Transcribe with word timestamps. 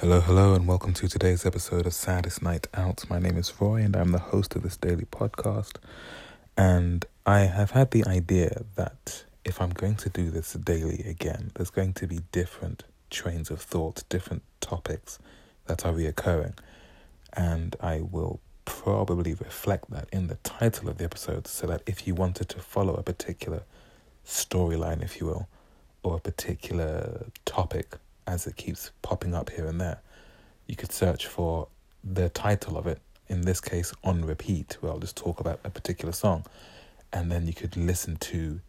Hello, 0.00 0.18
hello, 0.18 0.54
and 0.54 0.66
welcome 0.66 0.94
to 0.94 1.08
today's 1.08 1.44
episode 1.44 1.84
of 1.84 1.92
Saddest 1.92 2.40
Night 2.40 2.66
Out. 2.72 3.04
My 3.10 3.18
name 3.18 3.36
is 3.36 3.52
Roy, 3.60 3.82
and 3.82 3.94
I'm 3.94 4.12
the 4.12 4.18
host 4.18 4.56
of 4.56 4.62
this 4.62 4.78
daily 4.78 5.04
podcast. 5.04 5.76
And 6.56 7.04
I 7.26 7.40
have 7.40 7.72
had 7.72 7.90
the 7.90 8.06
idea 8.06 8.62
that 8.76 9.24
if 9.44 9.60
I'm 9.60 9.68
going 9.68 9.96
to 9.96 10.08
do 10.08 10.30
this 10.30 10.54
daily 10.54 11.04
again, 11.06 11.50
there's 11.54 11.68
going 11.68 11.92
to 11.92 12.06
be 12.06 12.20
different 12.32 12.84
trains 13.10 13.50
of 13.50 13.60
thought, 13.60 14.04
different 14.08 14.42
topics 14.62 15.18
that 15.66 15.84
are 15.84 15.92
reoccurring. 15.92 16.56
And 17.34 17.76
I 17.82 18.00
will 18.00 18.40
probably 18.64 19.34
reflect 19.34 19.90
that 19.90 20.08
in 20.10 20.28
the 20.28 20.36
title 20.36 20.88
of 20.88 20.96
the 20.96 21.04
episode 21.04 21.46
so 21.46 21.66
that 21.66 21.82
if 21.84 22.06
you 22.06 22.14
wanted 22.14 22.48
to 22.48 22.58
follow 22.60 22.94
a 22.94 23.02
particular 23.02 23.64
storyline, 24.24 25.02
if 25.02 25.20
you 25.20 25.26
will, 25.26 25.48
or 26.02 26.16
a 26.16 26.20
particular 26.20 27.26
topic 27.44 27.98
as 28.30 28.46
it 28.46 28.56
keeps 28.56 28.92
popping 29.02 29.34
up 29.34 29.50
here 29.50 29.66
and 29.66 29.80
there, 29.80 30.00
you 30.68 30.76
could 30.76 30.92
search 30.92 31.26
for 31.26 31.66
the 32.04 32.28
title 32.28 32.78
of 32.78 32.86
it, 32.86 33.00
in 33.28 33.42
this 33.42 33.60
case, 33.60 33.92
on 34.04 34.24
repeat, 34.24 34.78
where 34.80 34.92
I'll 34.92 35.00
just 35.00 35.16
talk 35.16 35.40
about 35.40 35.58
a 35.64 35.70
particular 35.70 36.12
song. 36.12 36.46
And 37.12 37.30
then 37.30 37.48
you 37.48 37.52
could 37.52 37.76
listen 37.76 38.16
to 38.16 38.60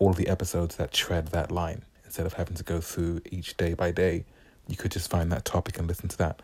all 0.00 0.12
the 0.12 0.28
episodes 0.28 0.74
that 0.76 0.92
tread 0.92 1.28
that 1.28 1.52
line 1.52 1.82
instead 2.04 2.26
of 2.26 2.32
having 2.32 2.56
to 2.56 2.64
go 2.64 2.80
through 2.80 3.20
each 3.30 3.56
day 3.56 3.74
by 3.74 3.92
day. 3.92 4.24
You 4.66 4.76
could 4.76 4.90
just 4.90 5.08
find 5.08 5.30
that 5.30 5.44
topic 5.44 5.78
and 5.78 5.86
listen 5.86 6.08
to 6.08 6.18
that. 6.18 6.42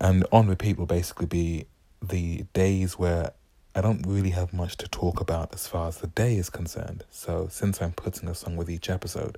And 0.00 0.24
on 0.30 0.46
repeat 0.46 0.78
will 0.78 0.86
basically 0.86 1.26
be 1.26 1.66
the 2.00 2.44
days 2.52 2.96
where 2.96 3.32
I 3.74 3.80
don't 3.80 4.06
really 4.06 4.30
have 4.30 4.52
much 4.52 4.76
to 4.78 4.88
talk 4.88 5.20
about 5.20 5.52
as 5.52 5.66
far 5.66 5.88
as 5.88 5.98
the 5.98 6.06
day 6.06 6.36
is 6.36 6.48
concerned. 6.48 7.02
So 7.10 7.48
since 7.50 7.82
I'm 7.82 7.92
putting 7.92 8.28
a 8.28 8.34
song 8.36 8.56
with 8.56 8.70
each 8.70 8.88
episode, 8.88 9.36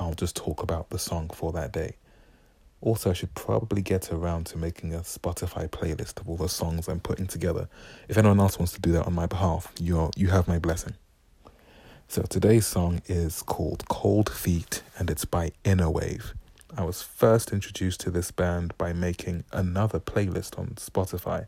I'll 0.00 0.14
just 0.14 0.34
talk 0.34 0.62
about 0.62 0.88
the 0.88 0.98
song 0.98 1.30
for 1.32 1.52
that 1.52 1.72
day. 1.72 1.96
Also, 2.80 3.10
I 3.10 3.12
should 3.12 3.34
probably 3.34 3.82
get 3.82 4.10
around 4.10 4.46
to 4.46 4.56
making 4.56 4.94
a 4.94 5.00
Spotify 5.00 5.68
playlist 5.68 6.18
of 6.18 6.28
all 6.28 6.38
the 6.38 6.48
songs 6.48 6.88
I'm 6.88 7.00
putting 7.00 7.26
together. 7.26 7.68
If 8.08 8.16
anyone 8.16 8.40
else 8.40 8.58
wants 8.58 8.72
to 8.72 8.80
do 8.80 8.92
that 8.92 9.06
on 9.06 9.12
my 9.12 9.26
behalf, 9.26 9.70
you 9.78 10.10
you 10.16 10.28
have 10.28 10.48
my 10.48 10.58
blessing. 10.58 10.94
So 12.08 12.22
today's 12.22 12.66
song 12.66 13.02
is 13.06 13.42
called 13.42 13.86
Cold 13.88 14.30
Feet 14.30 14.82
and 14.98 15.10
it's 15.10 15.26
by 15.26 15.52
Inner 15.64 15.90
Wave. 15.90 16.32
I 16.74 16.84
was 16.84 17.02
first 17.02 17.52
introduced 17.52 18.00
to 18.00 18.10
this 18.10 18.30
band 18.30 18.76
by 18.78 18.94
making 18.94 19.44
another 19.52 20.00
playlist 20.00 20.58
on 20.58 20.68
Spotify. 20.76 21.46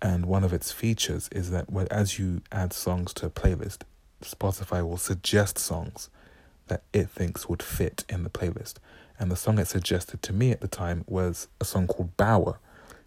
And 0.00 0.24
one 0.24 0.44
of 0.44 0.52
its 0.54 0.72
features 0.72 1.28
is 1.30 1.50
that 1.50 1.70
when, 1.70 1.88
as 1.88 2.18
you 2.18 2.40
add 2.50 2.72
songs 2.72 3.12
to 3.14 3.26
a 3.26 3.30
playlist, 3.30 3.82
Spotify 4.22 4.82
will 4.82 4.96
suggest 4.96 5.58
songs 5.58 6.08
that 6.68 6.82
it 6.92 7.08
thinks 7.08 7.48
would 7.48 7.62
fit 7.62 8.04
in 8.08 8.24
the 8.24 8.30
playlist. 8.30 8.74
And 9.18 9.30
the 9.30 9.36
song 9.36 9.58
it 9.58 9.68
suggested 9.68 10.22
to 10.22 10.32
me 10.32 10.50
at 10.50 10.60
the 10.60 10.68
time 10.68 11.04
was 11.06 11.48
a 11.60 11.64
song 11.64 11.86
called 11.86 12.16
Bower 12.16 12.58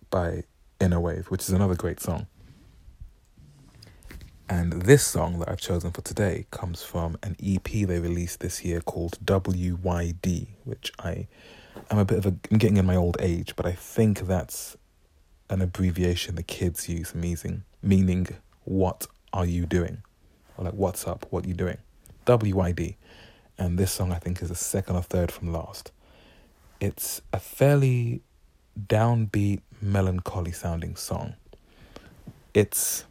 by 0.10 0.44
Inner 0.80 1.00
Wave, 1.00 1.28
which 1.28 1.42
is 1.42 1.50
another 1.50 1.76
great 1.76 2.00
song. 2.00 2.28
And 4.50 4.74
this 4.74 5.06
song 5.06 5.38
that 5.40 5.50
I've 5.50 5.62
chosen 5.62 5.92
for 5.92 6.02
today 6.02 6.48
comes 6.50 6.82
from 6.82 7.20
an 7.22 7.36
EP 7.44 7.64
they 7.64 8.00
released 8.00 8.40
this 8.40 8.66
year 8.66 8.82
called 8.82 9.24
WYD, 9.24 10.48
which 10.64 10.92
I 10.98 11.28
am 11.92 12.00
a 12.00 12.06
bit 12.06 12.18
of 12.18 12.26
a 12.26 12.36
I'm 12.50 12.58
getting 12.58 12.78
in 12.78 12.86
my 12.88 12.96
old 12.96 13.18
age, 13.20 13.56
but 13.56 13.68
I 13.68 13.74
think 13.74 14.22
that's 14.22 14.76
an 15.52 15.62
abbreviation 15.62 16.36
the 16.36 16.44
kids 16.44 16.90
use 16.90 17.14
meaning 17.14 17.64
meaning 17.82 18.28
what 18.66 19.06
are 19.34 19.46
you 19.46 19.68
doing? 19.68 20.02
Or 20.58 20.66
like 20.66 20.74
what's 20.74 21.08
up, 21.08 21.28
what 21.30 21.46
are 21.46 21.48
you 21.48 21.54
doing? 21.54 21.78
WYD 22.26 22.96
and 23.60 23.78
this 23.78 23.92
song 23.92 24.12
I 24.12 24.16
think 24.16 24.42
is 24.42 24.50
the 24.50 24.56
second 24.56 24.96
or 24.96 25.04
third 25.04 25.32
from 25.32 25.52
last. 25.52 25.92
It's 26.80 27.22
a 27.34 27.40
fairly 27.40 28.22
downbeat, 28.88 29.62
melancholy 29.82 30.54
sounding 30.54 30.96
song. 30.96 31.36
It's 32.54 33.06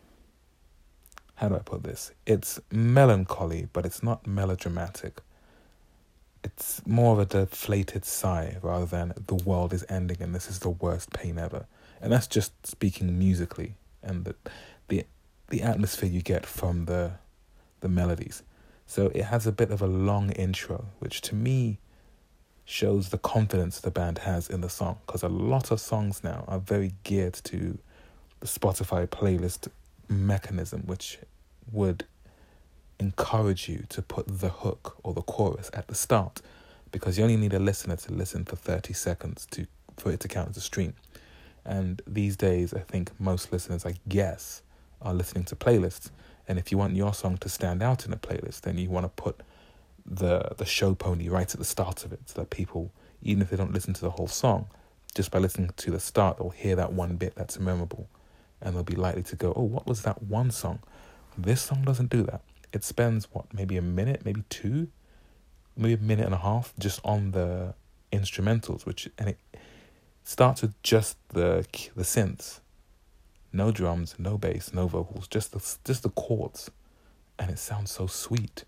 how 1.37 1.49
do 1.49 1.55
I 1.55 1.61
put 1.61 1.85
this? 1.85 2.11
It's 2.27 2.59
melancholy, 2.73 3.69
but 3.73 3.87
it's 3.87 4.03
not 4.03 4.27
melodramatic. 4.27 5.21
It's 6.43 6.85
more 6.85 7.13
of 7.13 7.19
a 7.21 7.27
deflated 7.27 8.05
sigh 8.05 8.57
rather 8.63 8.87
than 8.87 9.13
the 9.27 9.37
world 9.37 9.73
is 9.73 9.85
ending 9.89 10.21
and 10.21 10.35
this 10.35 10.49
is 10.51 10.61
the 10.61 10.71
worst 10.71 11.13
pain 11.13 11.39
ever. 11.39 11.67
And 12.01 12.11
that's 12.13 12.27
just 12.27 12.67
speaking 12.67 13.19
musically 13.19 13.75
and 14.03 14.25
the 14.25 14.35
the 14.89 15.05
the 15.51 15.63
atmosphere 15.63 16.09
you 16.09 16.23
get 16.23 16.47
from 16.47 16.87
the 16.87 17.13
the 17.81 17.89
melodies. 17.89 18.43
So 18.89 19.13
it 19.15 19.25
has 19.25 19.47
a 19.47 19.53
bit 19.53 19.71
of 19.71 19.83
a 19.83 19.87
long 19.87 20.31
intro, 20.31 20.87
which 20.99 21.21
to 21.23 21.35
me 21.35 21.79
shows 22.65 23.11
the 23.11 23.19
confidence 23.19 23.81
the 23.81 23.91
band 23.91 24.19
has 24.19 24.49
in 24.49 24.63
the 24.63 24.71
song. 24.71 24.97
Because 25.07 25.23
a 25.23 25.29
lot 25.29 25.71
of 25.71 25.79
songs 25.79 26.25
now 26.25 26.45
are 26.49 26.59
very 26.59 26.95
geared 27.05 27.35
to 27.45 27.79
the 28.41 28.47
Spotify 28.47 29.07
playlist 29.07 29.69
mechanism, 30.09 30.85
which 30.87 31.19
would 31.71 32.05
encourage 32.99 33.69
you 33.69 33.85
to 33.91 34.01
put 34.01 34.27
the 34.27 34.49
hook 34.49 34.97
or 35.03 35.13
the 35.13 35.21
chorus 35.21 35.71
at 35.75 35.87
the 35.89 35.95
start 35.95 36.41
because 36.91 37.19
you 37.19 37.25
only 37.25 37.37
need 37.37 37.53
a 37.53 37.59
listener 37.59 37.97
to 37.97 38.11
listen 38.11 38.47
for 38.47 38.57
30 38.57 38.95
seconds 38.95 39.47
to 39.51 39.67
for 39.99 40.11
it 40.13 40.21
to 40.21 40.29
count 40.29 40.49
as 40.49 40.57
a 40.57 40.63
stream. 40.63 40.95
And 41.63 42.01
these 42.07 42.37
days, 42.37 42.73
I 42.73 42.81
think 42.81 43.13
most 43.21 43.53
listeners, 43.53 43.85
I 43.85 43.97
guess, 44.09 44.63
are 45.03 45.13
listening 45.13 45.45
to 45.45 45.57
playlists 45.57 46.11
and 46.49 46.59
if 46.59 46.73
you 46.73 46.79
want 46.79 46.97
your 46.97 47.13
song 47.13 47.37
to 47.39 47.49
stand 47.49 47.83
out 47.83 48.07
in 48.07 48.13
a 48.13 48.17
playlist, 48.17 48.63
then 48.63 48.79
you 48.79 48.89
want 48.89 49.05
to 49.05 49.23
put 49.23 49.41
the 50.05 50.55
the 50.57 50.65
show 50.65 50.95
pony 50.95 51.29
right 51.29 51.53
at 51.53 51.59
the 51.59 51.65
start 51.65 52.05
of 52.05 52.13
it 52.13 52.21
so 52.25 52.41
that 52.41 52.51
people, 52.51 52.91
even 53.23 53.43
if 53.43 53.51
they 53.51 53.57
don't 53.57 53.75
listen 53.75 53.93
to 53.93 54.01
the 54.01 54.11
whole 54.11 54.27
song, 54.27 54.67
just 55.15 55.31
by 55.31 55.39
listening 55.39 55.71
to 55.77 55.91
the 55.91 56.01
start, 56.01 56.39
they'll 56.39 56.49
hear 56.51 56.75
that 56.75 56.93
one 56.95 57.17
bit 57.17 57.35
that's 57.35 57.59
memorable 57.59 58.09
and 58.63 58.75
they'll 58.75 58.83
be 58.83 58.97
likely 58.97 59.23
to 59.23 59.37
go, 59.37 59.53
Oh, 59.55 59.63
what 59.63 59.87
was 59.87 60.03
that 60.03 60.23
one 60.23 60.51
song? 60.51 60.81
This 61.37 61.61
song 61.61 61.83
doesn't 61.85 62.11
do 62.11 62.23
that. 62.25 62.41
It 62.73 62.83
spends 62.83 63.29
what, 63.33 63.53
maybe 63.53 63.77
a 63.77 63.83
minute, 63.83 64.23
maybe 64.25 64.43
two, 64.49 64.89
maybe 65.77 65.95
a 65.95 66.05
minute 66.05 66.25
and 66.25 66.35
a 66.35 66.39
half 66.39 66.73
just 66.79 67.01
on 67.05 67.33
the 67.33 67.75
instrumentals, 68.11 68.87
which 68.87 69.09
and 69.19 69.29
it 69.29 69.39
starts 70.25 70.63
with 70.63 70.83
just 70.83 71.17
the 71.29 71.67
the 71.95 72.03
synths 72.03 72.61
no 73.59 73.73
drums, 73.73 74.15
no 74.19 74.39
bass, 74.39 74.73
no 74.73 74.87
vocals, 74.87 75.27
just 75.29 75.53
the 75.53 75.77
just 75.85 76.05
the 76.05 76.11
chords, 76.11 76.71
and 77.39 77.51
it 77.51 77.59
sounds 77.59 77.91
so 77.91 78.07
sweet. 78.07 78.65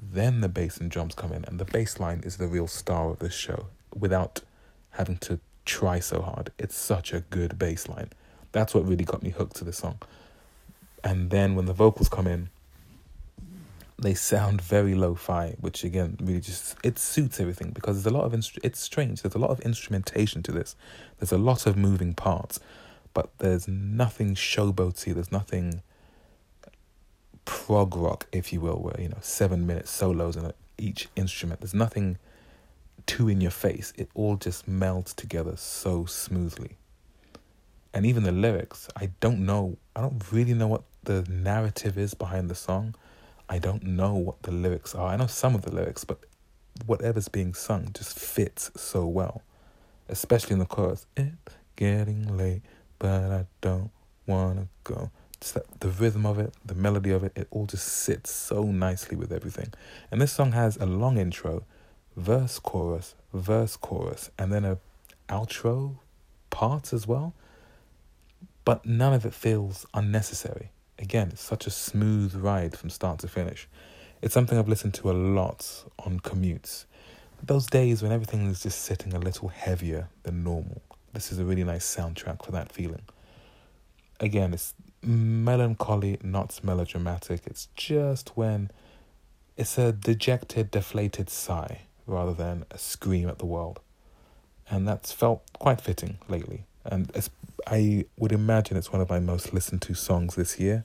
Then 0.00 0.42
the 0.42 0.48
bass 0.48 0.76
and 0.76 0.88
drums 0.90 1.14
come 1.16 1.32
in, 1.32 1.44
and 1.46 1.58
the 1.58 1.64
bass 1.64 1.98
line 1.98 2.20
is 2.24 2.36
the 2.36 2.46
real 2.46 2.68
star 2.68 3.10
of 3.10 3.18
this 3.18 3.34
show. 3.34 3.66
Without 3.98 4.42
having 4.90 5.16
to 5.18 5.40
try 5.64 5.98
so 5.98 6.20
hard, 6.20 6.52
it's 6.58 6.76
such 6.76 7.12
a 7.12 7.20
good 7.20 7.58
bass 7.58 7.88
line. 7.88 8.10
That's 8.52 8.74
what 8.74 8.86
really 8.86 9.04
got 9.04 9.22
me 9.22 9.30
hooked 9.30 9.56
to 9.56 9.64
the 9.64 9.72
song. 9.72 9.98
And 11.02 11.30
then 11.30 11.54
when 11.54 11.64
the 11.64 11.72
vocals 11.72 12.08
come 12.08 12.26
in, 12.26 12.50
they 13.98 14.14
sound 14.14 14.60
very 14.60 14.94
lo-fi, 14.94 15.56
which 15.58 15.84
again 15.84 16.18
really 16.20 16.40
just 16.40 16.76
it 16.84 16.98
suits 16.98 17.40
everything 17.40 17.70
because 17.70 17.96
there's 17.96 18.14
a 18.14 18.16
lot 18.16 18.26
of 18.26 18.32
instru- 18.32 18.60
it's 18.62 18.80
strange. 18.80 19.22
There's 19.22 19.34
a 19.34 19.38
lot 19.46 19.50
of 19.50 19.60
instrumentation 19.60 20.42
to 20.44 20.52
this. 20.52 20.76
There's 21.18 21.32
a 21.32 21.38
lot 21.38 21.66
of 21.66 21.76
moving 21.76 22.12
parts 22.14 22.60
but 23.14 23.30
there's 23.38 23.68
nothing 23.68 24.34
showboaty, 24.34 25.14
there's 25.14 25.32
nothing 25.32 25.82
prog 27.44 27.96
rock, 27.96 28.26
if 28.32 28.52
you 28.52 28.60
will, 28.60 28.76
where, 28.76 29.00
you 29.00 29.08
know, 29.08 29.18
seven 29.20 29.66
minute 29.66 29.88
solos 29.88 30.36
in 30.36 30.52
each 30.76 31.08
instrument. 31.16 31.60
There's 31.60 31.74
nothing 31.74 32.18
too 33.06 33.28
in 33.28 33.40
your 33.40 33.50
face. 33.50 33.92
It 33.96 34.10
all 34.14 34.36
just 34.36 34.68
melds 34.68 35.14
together 35.14 35.56
so 35.56 36.04
smoothly. 36.04 36.76
And 37.94 38.04
even 38.04 38.22
the 38.22 38.32
lyrics, 38.32 38.88
I 38.94 39.10
don't 39.20 39.46
know, 39.46 39.78
I 39.96 40.02
don't 40.02 40.22
really 40.30 40.52
know 40.52 40.68
what 40.68 40.82
the 41.04 41.26
narrative 41.28 41.96
is 41.96 42.12
behind 42.12 42.50
the 42.50 42.54
song. 42.54 42.94
I 43.48 43.58
don't 43.58 43.82
know 43.82 44.14
what 44.14 44.42
the 44.42 44.52
lyrics 44.52 44.94
are. 44.94 45.08
I 45.08 45.16
know 45.16 45.26
some 45.26 45.54
of 45.54 45.62
the 45.62 45.74
lyrics, 45.74 46.04
but 46.04 46.18
whatever's 46.84 47.28
being 47.28 47.54
sung 47.54 47.88
just 47.94 48.18
fits 48.18 48.70
so 48.76 49.06
well, 49.06 49.42
especially 50.08 50.52
in 50.52 50.58
the 50.58 50.66
chorus. 50.66 51.06
It's 51.16 51.54
getting 51.76 52.36
late 52.36 52.62
but 52.98 53.30
I 53.30 53.46
don't 53.60 53.90
wanna 54.26 54.68
go. 54.84 55.10
Just 55.40 55.54
that, 55.54 55.80
the 55.80 55.88
rhythm 55.88 56.26
of 56.26 56.38
it, 56.38 56.54
the 56.64 56.74
melody 56.74 57.10
of 57.10 57.22
it, 57.22 57.32
it 57.36 57.46
all 57.50 57.66
just 57.66 57.86
sits 57.86 58.30
so 58.30 58.64
nicely 58.64 59.16
with 59.16 59.32
everything. 59.32 59.72
And 60.10 60.20
this 60.20 60.32
song 60.32 60.52
has 60.52 60.76
a 60.76 60.86
long 60.86 61.16
intro, 61.16 61.64
verse, 62.16 62.58
chorus, 62.58 63.14
verse, 63.32 63.76
chorus, 63.76 64.30
and 64.38 64.52
then 64.52 64.64
a 64.64 64.78
outro 65.28 65.98
part 66.50 66.92
as 66.92 67.06
well. 67.06 67.34
But 68.64 68.84
none 68.84 69.14
of 69.14 69.24
it 69.24 69.32
feels 69.32 69.86
unnecessary. 69.94 70.70
Again, 70.98 71.28
it's 71.32 71.42
such 71.42 71.66
a 71.66 71.70
smooth 71.70 72.34
ride 72.34 72.76
from 72.76 72.90
start 72.90 73.20
to 73.20 73.28
finish. 73.28 73.68
It's 74.20 74.34
something 74.34 74.58
I've 74.58 74.68
listened 74.68 74.94
to 74.94 75.10
a 75.10 75.12
lot 75.12 75.84
on 76.00 76.18
commutes. 76.20 76.86
Those 77.40 77.66
days 77.66 78.02
when 78.02 78.10
everything 78.10 78.50
is 78.50 78.64
just 78.64 78.80
sitting 78.80 79.14
a 79.14 79.18
little 79.20 79.48
heavier 79.48 80.08
than 80.24 80.42
normal 80.42 80.82
this 81.12 81.32
is 81.32 81.38
a 81.38 81.44
really 81.44 81.64
nice 81.64 81.84
soundtrack 81.96 82.44
for 82.44 82.52
that 82.52 82.72
feeling. 82.72 83.02
Again, 84.20 84.52
it's 84.52 84.74
melancholy, 85.02 86.18
not 86.22 86.60
melodramatic. 86.62 87.42
It's 87.46 87.68
just 87.76 88.36
when 88.36 88.70
it's 89.56 89.78
a 89.78 89.92
dejected, 89.92 90.70
deflated 90.70 91.30
sigh 91.30 91.82
rather 92.06 92.34
than 92.34 92.64
a 92.70 92.78
scream 92.78 93.28
at 93.28 93.38
the 93.38 93.46
world. 93.46 93.80
and 94.70 94.86
that's 94.86 95.12
felt 95.12 95.42
quite 95.58 95.80
fitting 95.80 96.18
lately. 96.28 96.64
And 96.84 97.10
I 97.66 98.06
would 98.18 98.32
imagine 98.32 98.76
it's 98.76 98.92
one 98.92 99.02
of 99.02 99.08
my 99.08 99.18
most 99.20 99.52
listened 99.52 99.82
to 99.82 99.94
songs 99.94 100.34
this 100.34 100.58
year. 100.58 100.84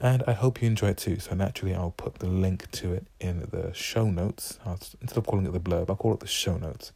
And 0.00 0.22
I 0.26 0.32
hope 0.32 0.60
you 0.60 0.66
enjoy 0.66 0.88
it 0.88 0.98
too. 0.98 1.18
So 1.20 1.34
naturally, 1.34 1.74
I'll 1.74 1.94
put 1.96 2.16
the 2.16 2.26
link 2.26 2.70
to 2.72 2.92
it 2.92 3.06
in 3.20 3.48
the 3.50 3.72
show 3.72 4.10
notes. 4.10 4.58
I'll, 4.66 4.78
instead 5.00 5.18
of 5.18 5.26
calling 5.26 5.46
it 5.46 5.52
the 5.52 5.60
blurb, 5.60 5.88
I'll 5.88 5.96
call 5.96 6.14
it 6.14 6.20
the 6.20 6.26
show 6.26 6.56
notes. 6.56 6.92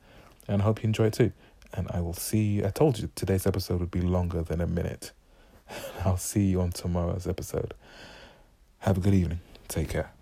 And 0.49 0.62
I 0.62 0.64
hope 0.64 0.82
you 0.82 0.88
enjoy 0.88 1.06
it 1.06 1.12
too. 1.14 1.32
And 1.73 1.88
I 1.91 2.00
will 2.00 2.15
see 2.15 2.43
you. 2.43 2.67
I 2.67 2.70
told 2.70 2.99
you 2.99 3.11
today's 3.15 3.47
episode 3.47 3.81
would 3.81 3.91
be 3.91 4.00
longer 4.00 4.43
than 4.43 4.61
a 4.61 4.67
minute. 4.67 5.12
I'll 6.05 6.17
see 6.17 6.44
you 6.44 6.61
on 6.61 6.70
tomorrow's 6.70 7.26
episode. 7.26 7.75
Have 8.81 8.99
a 8.99 9.00
good 9.00 9.15
evening. 9.15 9.41
Take 9.69 9.91
care. 9.91 10.18